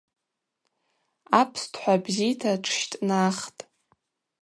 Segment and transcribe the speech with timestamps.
[1.39, 3.61] Апстхӏва бзита тшщтӏнахтӏ.